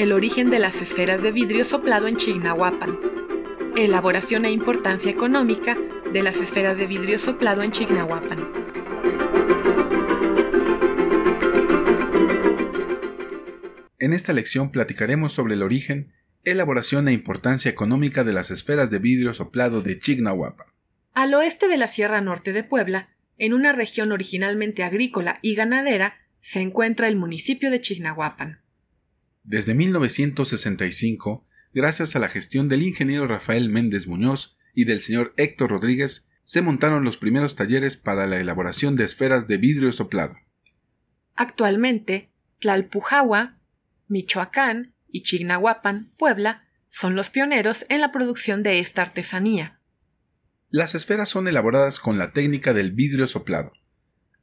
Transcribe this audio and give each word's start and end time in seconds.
el 0.00 0.12
origen 0.12 0.48
de 0.48 0.58
las 0.58 0.80
esferas 0.80 1.22
de 1.22 1.30
vidrio 1.30 1.62
soplado 1.62 2.08
en 2.08 2.16
Chignahuapan, 2.16 2.98
elaboración 3.76 4.46
e 4.46 4.50
importancia 4.50 5.10
económica 5.10 5.76
de 6.10 6.22
las 6.22 6.36
esferas 6.36 6.78
de 6.78 6.86
vidrio 6.86 7.18
soplado 7.18 7.62
en 7.62 7.70
Chignahuapan. 7.70 8.38
En 13.98 14.14
esta 14.14 14.32
lección 14.32 14.72
platicaremos 14.72 15.34
sobre 15.34 15.52
el 15.52 15.62
origen, 15.62 16.14
elaboración 16.44 17.06
e 17.08 17.12
importancia 17.12 17.70
económica 17.70 18.24
de 18.24 18.32
las 18.32 18.50
esferas 18.50 18.90
de 18.90 19.00
vidrio 19.00 19.34
soplado 19.34 19.82
de 19.82 20.00
Chignahuapan. 20.00 20.68
Al 21.12 21.34
oeste 21.34 21.68
de 21.68 21.76
la 21.76 21.88
Sierra 21.88 22.22
Norte 22.22 22.54
de 22.54 22.64
Puebla, 22.64 23.10
en 23.36 23.52
una 23.52 23.74
región 23.74 24.12
originalmente 24.12 24.82
agrícola 24.82 25.40
y 25.42 25.54
ganadera, 25.54 26.14
se 26.40 26.62
encuentra 26.62 27.06
el 27.06 27.16
municipio 27.16 27.70
de 27.70 27.82
Chignahuapan. 27.82 28.60
Desde 29.50 29.74
1965, 29.74 31.44
gracias 31.74 32.14
a 32.14 32.20
la 32.20 32.28
gestión 32.28 32.68
del 32.68 32.82
ingeniero 32.82 33.26
Rafael 33.26 33.68
Méndez 33.68 34.06
Muñoz 34.06 34.56
y 34.76 34.84
del 34.84 35.00
señor 35.00 35.34
Héctor 35.36 35.70
Rodríguez, 35.70 36.28
se 36.44 36.62
montaron 36.62 37.02
los 37.02 37.16
primeros 37.16 37.56
talleres 37.56 37.96
para 37.96 38.28
la 38.28 38.38
elaboración 38.38 38.94
de 38.94 39.02
esferas 39.02 39.48
de 39.48 39.56
vidrio 39.56 39.90
soplado. 39.90 40.36
Actualmente, 41.34 42.30
Tlalpujahua, 42.60 43.58
Michoacán 44.06 44.94
y 45.08 45.24
Chignahuapan, 45.24 46.12
Puebla, 46.16 46.68
son 46.88 47.16
los 47.16 47.28
pioneros 47.28 47.84
en 47.88 48.02
la 48.02 48.12
producción 48.12 48.62
de 48.62 48.78
esta 48.78 49.02
artesanía. 49.02 49.80
Las 50.68 50.94
esferas 50.94 51.28
son 51.28 51.48
elaboradas 51.48 51.98
con 51.98 52.18
la 52.18 52.30
técnica 52.30 52.72
del 52.72 52.92
vidrio 52.92 53.26
soplado 53.26 53.72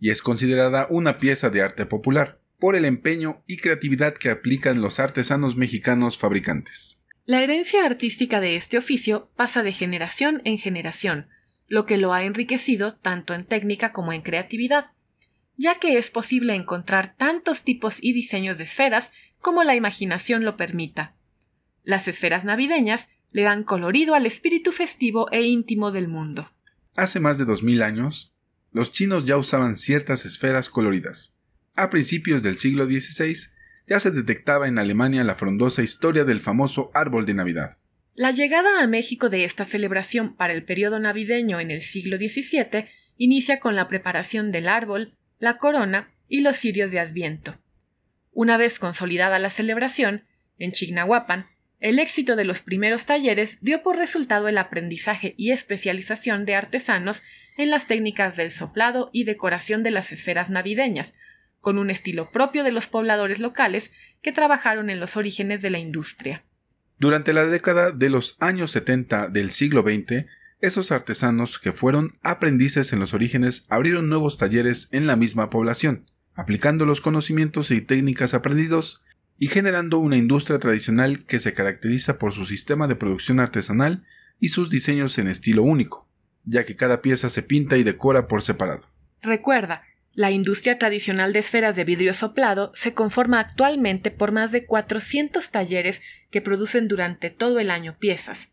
y 0.00 0.08
es 0.08 0.22
considerada 0.22 0.86
una 0.88 1.18
pieza 1.18 1.50
de 1.50 1.60
arte 1.60 1.84
popular 1.84 2.40
por 2.64 2.76
el 2.76 2.86
empeño 2.86 3.42
y 3.46 3.58
creatividad 3.58 4.14
que 4.14 4.30
aplican 4.30 4.80
los 4.80 4.98
artesanos 4.98 5.54
mexicanos 5.54 6.16
fabricantes. 6.16 6.98
La 7.26 7.42
herencia 7.42 7.84
artística 7.84 8.40
de 8.40 8.56
este 8.56 8.78
oficio 8.78 9.28
pasa 9.36 9.62
de 9.62 9.70
generación 9.70 10.40
en 10.46 10.56
generación, 10.56 11.28
lo 11.68 11.84
que 11.84 11.98
lo 11.98 12.14
ha 12.14 12.24
enriquecido 12.24 12.94
tanto 12.94 13.34
en 13.34 13.44
técnica 13.44 13.92
como 13.92 14.14
en 14.14 14.22
creatividad, 14.22 14.92
ya 15.58 15.74
que 15.74 15.98
es 15.98 16.10
posible 16.10 16.54
encontrar 16.54 17.14
tantos 17.18 17.64
tipos 17.64 17.98
y 18.00 18.14
diseños 18.14 18.56
de 18.56 18.64
esferas 18.64 19.10
como 19.40 19.62
la 19.62 19.76
imaginación 19.76 20.42
lo 20.46 20.56
permita. 20.56 21.16
Las 21.82 22.08
esferas 22.08 22.44
navideñas 22.44 23.10
le 23.30 23.42
dan 23.42 23.64
colorido 23.64 24.14
al 24.14 24.24
espíritu 24.24 24.72
festivo 24.72 25.30
e 25.32 25.42
íntimo 25.42 25.92
del 25.92 26.08
mundo. 26.08 26.50
Hace 26.96 27.20
más 27.20 27.36
de 27.36 27.44
dos 27.44 27.62
mil 27.62 27.82
años, 27.82 28.34
los 28.72 28.90
chinos 28.90 29.26
ya 29.26 29.36
usaban 29.36 29.76
ciertas 29.76 30.24
esferas 30.24 30.70
coloridas, 30.70 31.34
a 31.74 31.90
principios 31.90 32.42
del 32.42 32.58
siglo 32.58 32.86
XVI 32.86 33.36
ya 33.86 34.00
se 34.00 34.10
detectaba 34.10 34.68
en 34.68 34.78
Alemania 34.78 35.24
la 35.24 35.34
frondosa 35.34 35.82
historia 35.82 36.24
del 36.24 36.40
famoso 36.40 36.90
árbol 36.94 37.26
de 37.26 37.34
Navidad. 37.34 37.78
La 38.14 38.30
llegada 38.30 38.80
a 38.80 38.86
México 38.86 39.28
de 39.28 39.44
esta 39.44 39.64
celebración 39.64 40.36
para 40.36 40.52
el 40.52 40.64
periodo 40.64 41.00
navideño 41.00 41.60
en 41.60 41.70
el 41.70 41.82
siglo 41.82 42.16
XVII 42.16 42.86
inicia 43.16 43.58
con 43.58 43.74
la 43.74 43.88
preparación 43.88 44.52
del 44.52 44.68
árbol, 44.68 45.14
la 45.38 45.56
corona 45.58 46.10
y 46.28 46.40
los 46.40 46.56
cirios 46.56 46.90
de 46.90 47.00
Adviento. 47.00 47.58
Una 48.32 48.56
vez 48.56 48.78
consolidada 48.78 49.38
la 49.38 49.50
celebración, 49.50 50.24
en 50.58 50.72
Chignahuapan, 50.72 51.46
el 51.80 51.98
éxito 51.98 52.36
de 52.36 52.44
los 52.44 52.60
primeros 52.60 53.04
talleres 53.04 53.58
dio 53.60 53.82
por 53.82 53.96
resultado 53.96 54.48
el 54.48 54.58
aprendizaje 54.58 55.34
y 55.36 55.50
especialización 55.50 56.44
de 56.44 56.54
artesanos 56.54 57.22
en 57.56 57.70
las 57.70 57.86
técnicas 57.86 58.36
del 58.36 58.52
soplado 58.52 59.10
y 59.12 59.24
decoración 59.24 59.82
de 59.82 59.90
las 59.90 60.10
esferas 60.10 60.50
navideñas, 60.50 61.14
con 61.64 61.78
un 61.78 61.90
estilo 61.90 62.30
propio 62.30 62.62
de 62.62 62.70
los 62.70 62.86
pobladores 62.86 63.40
locales 63.40 63.90
que 64.22 64.30
trabajaron 64.30 64.88
en 64.88 65.00
los 65.00 65.16
orígenes 65.16 65.60
de 65.60 65.70
la 65.70 65.80
industria. 65.80 66.44
Durante 66.98 67.32
la 67.32 67.44
década 67.46 67.90
de 67.90 68.08
los 68.08 68.36
años 68.38 68.70
70 68.70 69.28
del 69.28 69.50
siglo 69.50 69.82
XX, 69.82 70.26
esos 70.60 70.92
artesanos 70.92 71.58
que 71.58 71.72
fueron 71.72 72.18
aprendices 72.22 72.92
en 72.92 73.00
los 73.00 73.12
orígenes 73.12 73.66
abrieron 73.68 74.08
nuevos 74.08 74.38
talleres 74.38 74.88
en 74.92 75.08
la 75.08 75.16
misma 75.16 75.50
población, 75.50 76.06
aplicando 76.34 76.86
los 76.86 77.00
conocimientos 77.00 77.72
y 77.72 77.80
técnicas 77.80 78.32
aprendidos 78.32 79.02
y 79.36 79.48
generando 79.48 79.98
una 79.98 80.16
industria 80.16 80.60
tradicional 80.60 81.24
que 81.26 81.40
se 81.40 81.52
caracteriza 81.52 82.18
por 82.18 82.32
su 82.32 82.44
sistema 82.44 82.86
de 82.86 82.94
producción 82.94 83.40
artesanal 83.40 84.04
y 84.38 84.48
sus 84.48 84.70
diseños 84.70 85.18
en 85.18 85.28
estilo 85.28 85.64
único, 85.64 86.08
ya 86.44 86.64
que 86.64 86.76
cada 86.76 87.02
pieza 87.02 87.30
se 87.30 87.42
pinta 87.42 87.76
y 87.76 87.82
decora 87.82 88.28
por 88.28 88.42
separado. 88.42 88.86
Recuerda, 89.22 89.82
la 90.14 90.30
industria 90.30 90.78
tradicional 90.78 91.32
de 91.32 91.40
esferas 91.40 91.74
de 91.74 91.84
vidrio 91.84 92.14
soplado 92.14 92.72
se 92.74 92.94
conforma 92.94 93.40
actualmente 93.40 94.10
por 94.10 94.30
más 94.30 94.52
de 94.52 94.64
400 94.64 95.50
talleres 95.50 96.00
que 96.30 96.40
producen 96.40 96.88
durante 96.88 97.30
todo 97.30 97.58
el 97.58 97.70
año 97.70 97.96
piezas, 97.98 98.48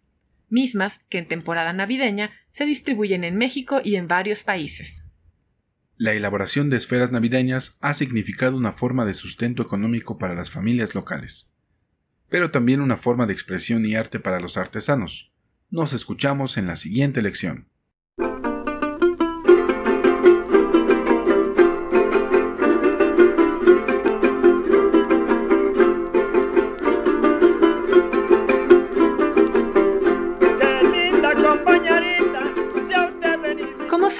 mismas 0.49 0.99
que 1.09 1.19
en 1.19 1.27
temporada 1.27 1.71
navideña 1.73 2.31
se 2.53 2.65
distribuyen 2.65 3.23
en 3.23 3.37
México 3.37 3.79
y 3.83 3.95
en 3.95 4.07
varios 4.07 4.43
países. 4.43 5.03
La 5.97 6.13
elaboración 6.13 6.71
de 6.71 6.77
esferas 6.77 7.11
navideñas 7.11 7.77
ha 7.79 7.93
significado 7.93 8.57
una 8.57 8.73
forma 8.73 9.05
de 9.05 9.13
sustento 9.13 9.61
económico 9.61 10.17
para 10.17 10.33
las 10.33 10.49
familias 10.49 10.95
locales, 10.95 11.51
pero 12.27 12.49
también 12.49 12.81
una 12.81 12.97
forma 12.97 13.27
de 13.27 13.33
expresión 13.33 13.85
y 13.85 13.95
arte 13.95 14.19
para 14.19 14.39
los 14.39 14.57
artesanos. 14.57 15.31
Nos 15.69 15.93
escuchamos 15.93 16.57
en 16.57 16.65
la 16.65 16.75
siguiente 16.75 17.21
lección. 17.21 17.70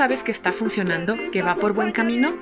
Sabes 0.01 0.23
que 0.23 0.31
está 0.31 0.51
funcionando, 0.51 1.15
que 1.31 1.43
va 1.43 1.57
por 1.57 1.73
buen 1.73 1.91
camino? 1.91 2.33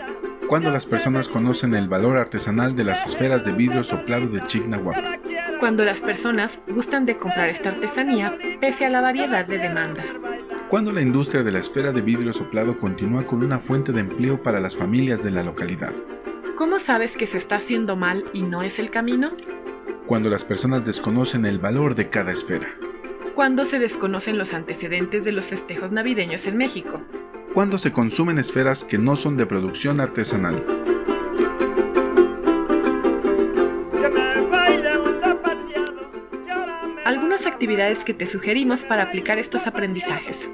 Cuando 0.48 0.72
las 0.72 0.86
personas 0.86 1.28
conocen 1.28 1.76
el 1.76 1.90
valor 1.90 2.16
artesanal 2.16 2.74
de 2.74 2.86
las 2.86 3.06
esferas 3.06 3.44
de 3.44 3.52
vidrio 3.52 3.84
soplado 3.84 4.28
de 4.28 4.42
Chignahuapan. 4.48 5.20
Cuando 5.60 5.84
las 5.84 6.00
personas 6.00 6.58
gustan 6.70 7.06
de 7.06 7.18
comprar 7.18 7.50
esta 7.50 7.68
artesanía 7.68 8.38
pese 8.62 8.86
a 8.86 8.90
la 8.90 9.02
variedad 9.02 9.46
de 9.46 9.58
demandas. 9.58 10.06
Cuando 10.70 10.94
la 10.94 11.02
industria 11.02 11.44
de 11.44 11.52
la 11.52 11.60
esfera 11.60 11.92
de 11.92 12.00
vidrio 12.00 12.32
soplado 12.32 12.80
continúa 12.80 13.24
con 13.24 13.44
una 13.44 13.60
fuente 13.60 13.92
de 13.92 14.00
empleo 14.00 14.42
para 14.42 14.62
las 14.62 14.78
familias 14.78 15.22
de 15.22 15.32
la 15.32 15.44
localidad. 15.44 15.92
¿Cómo 16.58 16.80
sabes 16.80 17.18
que 17.18 17.28
se 17.28 17.40
está 17.40 17.58
haciendo 17.58 17.98
mal 17.98 18.24
y 18.32 18.42
no 18.44 18.64
es 18.64 18.80
el 18.80 18.90
camino? 18.90 19.28
Cuando 20.08 20.30
las 20.30 20.46
personas 20.46 20.86
desconocen 20.86 21.46
el 21.46 21.60
valor 21.60 21.94
de 21.94 22.10
cada 22.10 22.32
esfera. 22.32 22.70
Cuando 23.36 23.66
se 23.66 23.80
desconocen 23.80 24.38
los 24.38 24.54
antecedentes 24.54 25.26
de 25.26 25.34
los 25.34 25.44
festejos 25.44 25.92
navideños 25.92 26.48
en 26.48 26.56
México 26.56 27.02
cuando 27.54 27.78
se 27.78 27.92
consumen 27.92 28.38
esferas 28.38 28.84
que 28.84 28.98
no 28.98 29.16
son 29.16 29.38
de 29.38 29.46
producción 29.46 30.00
artesanal. 30.00 30.64
Algunas 37.06 37.46
actividades 37.46 38.00
que 38.04 38.14
te 38.14 38.28
sugerimos 38.28 38.84
para 38.84 39.04
aplicar 39.04 39.40
estos 39.40 39.66
aprendizajes. 39.66 40.50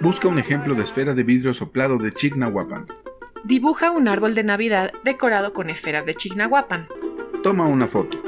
Busca 0.00 0.28
un 0.28 0.38
ejemplo 0.38 0.74
de 0.74 0.82
esfera 0.82 1.12
de 1.12 1.24
vidrio 1.24 1.52
soplado 1.52 1.98
de 1.98 2.12
Chignahuapan. 2.12 2.86
Dibuja 3.44 3.90
un 3.90 4.08
árbol 4.08 4.34
de 4.34 4.44
Navidad 4.44 4.92
decorado 5.04 5.52
con 5.52 5.68
esferas 5.70 6.06
de 6.06 6.14
Chignahuapan. 6.14 6.86
Toma 7.42 7.66
una 7.66 7.86
foto. 7.86 8.27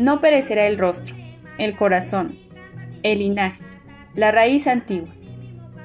No 0.00 0.22
perecerá 0.22 0.66
el 0.66 0.78
rostro, 0.78 1.14
el 1.58 1.76
corazón, 1.76 2.38
el 3.02 3.18
linaje, 3.18 3.66
la 4.14 4.32
raíz 4.32 4.66
antigua. 4.66 5.10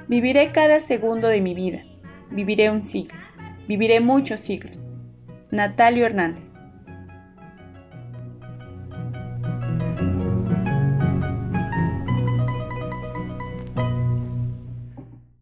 Viviré 0.08 0.54
cada 0.54 0.80
segundo 0.80 1.28
de 1.28 1.42
mi 1.42 1.54
vida. 1.54 1.84
Viviré 2.32 2.70
un 2.70 2.86
siglo. 2.86 3.20
Viviré 3.68 4.00
muchos 4.00 4.40
siglos. 4.40 4.88
Natalio 5.52 6.06
Hernández. 6.06 6.54